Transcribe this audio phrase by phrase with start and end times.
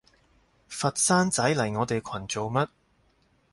[0.67, 2.67] 佛山仔嚟我哋群做乜？